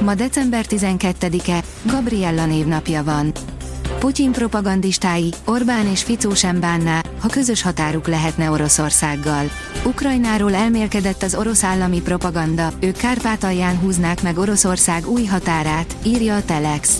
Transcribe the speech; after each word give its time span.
Ma 0.00 0.14
december 0.14 0.64
12-e, 0.68 1.62
Gabriella 1.82 2.46
névnapja 2.46 3.04
van. 3.04 3.32
Putyin 3.98 4.32
propagandistái, 4.32 5.32
Orbán 5.44 5.86
és 5.86 6.02
Ficó 6.02 6.34
sem 6.34 6.60
bánná, 6.60 7.02
ha 7.20 7.28
közös 7.28 7.62
határuk 7.62 8.08
lehetne 8.08 8.50
Oroszországgal. 8.50 9.50
Ukrajnáról 9.84 10.54
elmélkedett 10.54 11.22
az 11.22 11.34
orosz 11.34 11.64
állami 11.64 12.00
propaganda, 12.00 12.72
ők 12.80 12.96
Kárpátalján 12.96 13.78
húznák 13.78 14.22
meg 14.22 14.38
Oroszország 14.38 15.08
új 15.08 15.24
határát, 15.24 15.96
írja 16.02 16.34
a 16.34 16.44
Telex. 16.44 16.98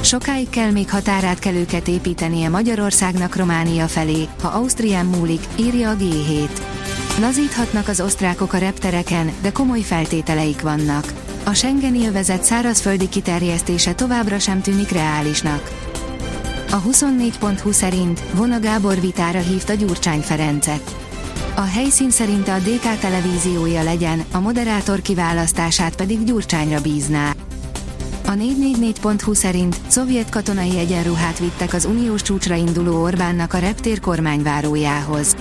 Sokáig 0.00 0.48
kell 0.50 0.70
még 0.70 0.90
határátkelőket 0.90 1.88
építenie 1.88 2.48
Magyarországnak 2.48 3.36
Románia 3.36 3.86
felé, 3.86 4.28
ha 4.42 4.48
Ausztrián 4.48 5.06
múlik, 5.06 5.40
írja 5.56 5.90
a 5.90 5.96
G7. 5.96 6.48
Lazíthatnak 7.20 7.88
az 7.88 8.00
osztrákok 8.00 8.52
a 8.52 8.58
reptereken, 8.58 9.32
de 9.42 9.52
komoly 9.52 9.80
feltételeik 9.80 10.60
vannak. 10.60 11.23
A 11.44 11.54
Schengeni 11.54 12.06
övezet 12.06 12.42
szárazföldi 12.42 13.08
kiterjesztése 13.08 13.94
továbbra 13.94 14.38
sem 14.38 14.60
tűnik 14.60 14.90
reálisnak. 14.90 15.70
A 16.70 16.82
24.20 16.82 17.72
szerint 17.72 18.20
Vona 18.34 18.60
Gábor 18.60 19.00
vitára 19.00 19.38
hívta 19.38 19.74
Gyurcsány 19.74 20.20
Ferencet. 20.20 20.96
A 21.54 21.60
helyszín 21.60 22.10
szerint 22.10 22.48
a 22.48 22.58
DK 22.58 22.98
televíziója 23.00 23.82
legyen, 23.82 24.24
a 24.32 24.40
moderátor 24.40 25.02
kiválasztását 25.02 25.96
pedig 25.96 26.24
Gyurcsányra 26.24 26.80
bízná. 26.80 27.34
A 28.26 28.30
444.hu 28.30 29.34
szerint 29.34 29.80
szovjet 29.86 30.28
katonai 30.28 30.78
egyenruhát 30.78 31.38
vittek 31.38 31.72
az 31.72 31.84
uniós 31.84 32.22
csúcsra 32.22 32.54
induló 32.54 33.02
Orbánnak 33.02 33.52
a 33.52 33.58
reptér 33.58 34.00
kormányvárójához. 34.00 35.36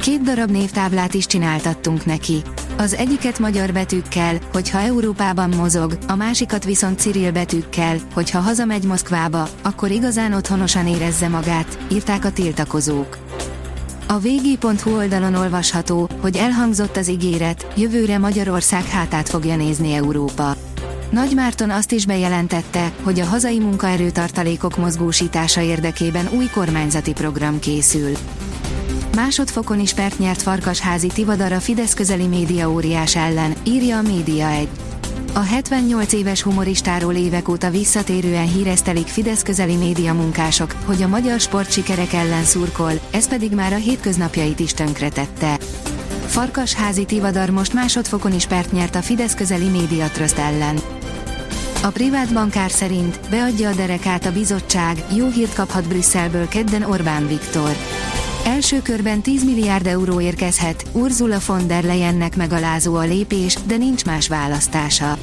Két 0.00 0.22
darab 0.22 0.50
névtáblát 0.50 1.14
is 1.14 1.26
csináltattunk 1.26 2.04
neki. 2.04 2.42
Az 2.76 2.94
egyiket 2.94 3.38
magyar 3.38 3.72
betűkkel, 3.72 4.38
hogyha 4.52 4.80
Európában 4.80 5.48
mozog, 5.56 5.98
a 6.08 6.14
másikat 6.14 6.64
viszont 6.64 6.98
Cyril 6.98 7.32
betűkkel, 7.32 7.96
hogyha 8.12 8.40
hazamegy 8.40 8.84
Moszkvába, 8.84 9.48
akkor 9.62 9.90
igazán 9.90 10.32
otthonosan 10.32 10.86
érezze 10.86 11.28
magát, 11.28 11.78
írták 11.92 12.24
a 12.24 12.32
tiltakozók. 12.32 13.18
A 14.08 14.18
vg.hu 14.18 14.96
oldalon 14.96 15.34
olvasható, 15.34 16.08
hogy 16.20 16.36
elhangzott 16.36 16.96
az 16.96 17.08
ígéret, 17.08 17.66
jövőre 17.76 18.18
Magyarország 18.18 18.84
hátát 18.84 19.28
fogja 19.28 19.56
nézni 19.56 19.92
Európa. 19.92 20.56
Nagy 21.10 21.34
Márton 21.34 21.70
azt 21.70 21.92
is 21.92 22.06
bejelentette, 22.06 22.92
hogy 23.02 23.20
a 23.20 23.24
hazai 23.24 23.58
munkaerőtartalékok 23.58 24.76
mozgósítása 24.76 25.60
érdekében 25.60 26.28
új 26.36 26.46
kormányzati 26.46 27.12
program 27.12 27.58
készül. 27.58 28.12
Másodfokon 29.14 29.80
is 29.80 29.92
pert 29.92 30.18
nyert 30.18 30.42
Farkasházi 30.42 31.06
Tivadar 31.06 31.52
a 31.52 31.60
Fidesz 31.60 31.94
közeli 31.94 32.26
média 32.26 32.70
óriás 32.70 33.16
ellen, 33.16 33.54
írja 33.62 33.98
a 33.98 34.02
Média 34.02 34.48
1. 34.48 34.68
A 35.32 35.38
78 35.38 36.12
éves 36.12 36.42
humoristáról 36.42 37.14
évek 37.14 37.48
óta 37.48 37.70
visszatérően 37.70 38.48
híreztelik 38.48 39.06
Fidesz 39.06 39.42
közeli 39.42 39.76
média 39.76 40.14
munkások, 40.14 40.74
hogy 40.84 41.02
a 41.02 41.08
magyar 41.08 41.40
sportsikerek 41.40 42.12
ellen 42.12 42.44
szurkol, 42.44 42.92
ez 43.10 43.28
pedig 43.28 43.52
már 43.52 43.72
a 43.72 43.76
hétköznapjait 43.76 44.60
is 44.60 44.72
tönkretette. 44.72 45.58
Farkasházi 46.26 47.04
Tivadar 47.04 47.50
most 47.50 47.72
másodfokon 47.72 48.32
is 48.32 48.46
pert 48.46 48.72
nyert 48.72 48.94
a 48.94 49.02
Fidesz 49.02 49.34
közeli 49.34 49.68
média 49.68 50.08
tröszt 50.08 50.38
ellen. 50.38 50.78
A 51.82 51.88
privát 51.88 52.32
bankár 52.32 52.70
szerint 52.70 53.20
beadja 53.30 53.68
a 53.68 53.74
derekát 53.74 54.26
a 54.26 54.32
bizottság, 54.32 55.04
jó 55.16 55.28
hírt 55.28 55.54
kaphat 55.54 55.88
Brüsszelből 55.88 56.48
kedden 56.48 56.82
Orbán 56.82 57.26
Viktor. 57.26 57.76
Első 58.44 58.82
körben 58.82 59.20
10 59.20 59.44
milliárd 59.44 59.86
euró 59.86 60.20
érkezhet, 60.20 60.84
Ursula 60.92 61.38
von 61.46 61.66
der 61.66 61.84
Leyennek 61.84 62.36
megalázó 62.36 62.94
a 62.94 63.02
lépés, 63.02 63.58
de 63.66 63.76
nincs 63.76 64.04
más 64.04 64.28
választása. 64.28 65.18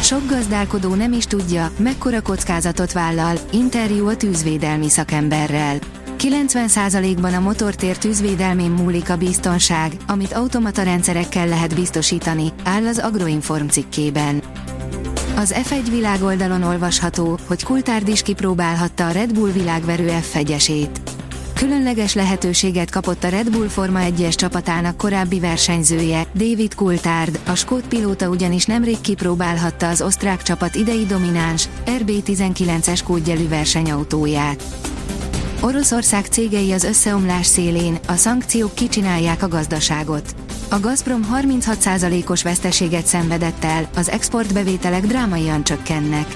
Sok 0.00 0.28
gazdálkodó 0.28 0.94
nem 0.94 1.12
is 1.12 1.24
tudja, 1.24 1.70
mekkora 1.76 2.22
kockázatot 2.22 2.92
vállal, 2.92 3.36
interjú 3.50 4.08
a 4.08 4.16
tűzvédelmi 4.16 4.88
szakemberrel. 4.88 5.78
90%-ban 6.18 7.34
a 7.34 7.40
motortér 7.40 7.98
tűzvédelmén 7.98 8.70
múlik 8.70 9.10
a 9.10 9.16
biztonság, 9.16 9.96
amit 10.06 10.32
automata 10.32 10.82
rendszerekkel 10.82 11.46
lehet 11.46 11.74
biztosítani, 11.74 12.52
áll 12.64 12.86
az 12.86 12.98
Agroinform 12.98 13.66
cikkében. 13.66 14.42
Az 15.36 15.54
F1 15.68 15.86
világoldalon 15.90 16.62
olvasható, 16.62 17.38
hogy 17.46 17.62
Kultárd 17.62 18.08
is 18.08 18.22
kipróbálhatta 18.22 19.06
a 19.06 19.10
Red 19.10 19.32
Bull 19.32 19.50
világverő 19.50 20.08
F1-esét. 20.32 21.03
Különleges 21.54 22.14
lehetőséget 22.14 22.90
kapott 22.90 23.24
a 23.24 23.28
Red 23.28 23.50
Bull 23.50 23.68
Forma 23.68 24.00
1-es 24.02 24.34
csapatának 24.34 24.96
korábbi 24.96 25.40
versenyzője, 25.40 26.26
David 26.34 26.74
Coulthard, 26.74 27.40
a 27.46 27.54
skót 27.54 27.88
pilóta 27.88 28.28
ugyanis 28.28 28.64
nemrég 28.66 29.00
kipróbálhatta 29.00 29.88
az 29.88 30.02
osztrák 30.02 30.42
csapat 30.42 30.74
idei 30.74 31.04
domináns, 31.06 31.68
RB19-es 31.86 33.00
kódjelű 33.04 33.48
versenyautóját. 33.48 34.62
Oroszország 35.60 36.24
cégei 36.24 36.72
az 36.72 36.84
összeomlás 36.84 37.46
szélén, 37.46 37.98
a 38.06 38.14
szankciók 38.14 38.74
kicsinálják 38.74 39.42
a 39.42 39.48
gazdaságot. 39.48 40.34
A 40.70 40.80
Gazprom 40.80 41.26
36%-os 41.34 42.42
veszteséget 42.42 43.06
szenvedett 43.06 43.64
el, 43.64 43.88
az 43.96 44.10
exportbevételek 44.10 45.06
drámaian 45.06 45.64
csökkennek. 45.64 46.26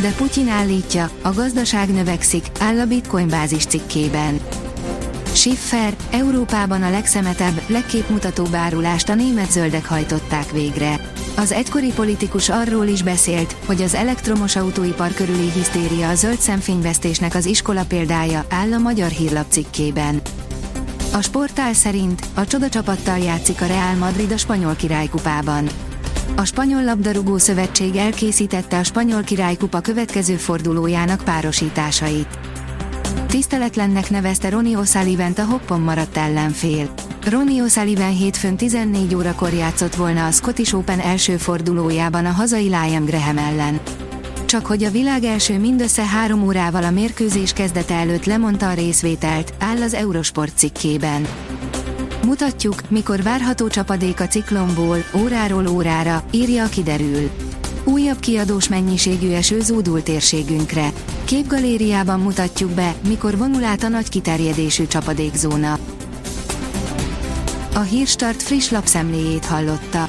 De 0.00 0.12
Putyin 0.12 0.48
állítja, 0.48 1.10
a 1.22 1.32
gazdaság 1.32 1.88
növekszik, 1.88 2.44
áll 2.60 2.78
a 2.78 2.86
Bitcoin 2.86 3.28
bázis 3.28 3.64
cikkében. 3.66 4.40
Schiffer, 5.32 5.96
Európában 6.10 6.82
a 6.82 6.90
legszemetebb, 6.90 7.62
legképmutatóbb 7.66 8.54
árulást 8.54 9.08
a 9.08 9.14
német 9.14 9.50
zöldek 9.50 9.86
hajtották 9.86 10.50
végre. 10.50 11.12
Az 11.36 11.52
egykori 11.52 11.92
politikus 11.92 12.48
arról 12.48 12.86
is 12.86 13.02
beszélt, 13.02 13.56
hogy 13.66 13.82
az 13.82 13.94
elektromos 13.94 14.56
autóipar 14.56 15.12
körüli 15.12 15.50
hisztéria 15.50 16.08
a 16.08 16.14
zöld 16.14 16.38
szemfényvesztésnek 16.38 17.34
az 17.34 17.46
iskola 17.46 17.84
példája, 17.84 18.44
áll 18.50 18.72
a 18.72 18.78
magyar 18.78 19.10
hírlap 19.10 19.46
cikkében. 19.48 20.20
A 21.12 21.20
sportál 21.20 21.72
szerint 21.72 22.26
a 22.34 22.46
csoda 22.46 22.68
csapattal 22.68 23.18
játszik 23.18 23.60
a 23.60 23.66
Real 23.66 23.94
Madrid 23.94 24.32
a 24.32 24.36
spanyol 24.36 24.74
királykupában. 24.74 25.68
A 26.40 26.44
Spanyol 26.44 26.84
Labdarúgó 26.84 27.38
Szövetség 27.38 27.96
elkészítette 27.96 28.78
a 28.78 28.82
Spanyol 28.82 29.22
Királykupa 29.22 29.80
következő 29.80 30.34
fordulójának 30.34 31.24
párosításait. 31.24 32.38
Tiszteletlennek 33.26 34.10
nevezte 34.10 34.48
Ronnie 34.48 34.78
osullivan 34.78 35.32
a 35.32 35.44
hoppon 35.44 35.80
maradt 35.80 36.16
ellenfél. 36.16 36.94
Ronnie 37.26 37.64
O'Sullivan 37.66 38.14
hétfőn 38.18 38.56
14 38.56 39.14
órakor 39.14 39.52
játszott 39.52 39.94
volna 39.94 40.26
a 40.26 40.30
Scottish 40.30 40.74
Open 40.74 41.00
első 41.00 41.36
fordulójában 41.36 42.26
a 42.26 42.30
hazai 42.30 42.68
Liam 42.68 43.04
Graham 43.04 43.38
ellen. 43.38 43.80
Csak 44.44 44.66
hogy 44.66 44.84
a 44.84 44.90
világ 44.90 45.24
első 45.24 45.58
mindössze 45.58 46.06
három 46.06 46.42
órával 46.42 46.84
a 46.84 46.90
mérkőzés 46.90 47.52
kezdete 47.52 47.94
előtt 47.94 48.24
lemondta 48.24 48.68
a 48.68 48.74
részvételt, 48.74 49.54
áll 49.58 49.82
az 49.82 49.94
Eurosport 49.94 50.56
cikkében. 50.56 51.26
Mutatjuk, 52.24 52.74
mikor 52.88 53.22
várható 53.22 53.68
csapadék 53.68 54.20
a 54.20 54.26
ciklomból, 54.26 54.98
óráról 55.16 55.66
órára, 55.66 56.24
írja 56.30 56.64
a 56.64 56.68
kiderül. 56.68 57.30
Újabb 57.84 58.20
kiadós 58.20 58.68
mennyiségű 58.68 59.30
eső 59.30 59.60
zúdul 59.60 60.02
térségünkre. 60.02 60.92
Képgalériában 61.24 62.20
mutatjuk 62.20 62.70
be, 62.70 62.94
mikor 63.08 63.36
vonul 63.36 63.64
át 63.64 63.82
a 63.82 63.88
nagy 63.88 64.08
kiterjedésű 64.08 64.86
csapadékzóna. 64.86 65.78
A 67.74 67.80
Hírstart 67.80 68.42
friss 68.42 68.70
lapszemléjét 68.70 69.44
hallotta. 69.44 70.08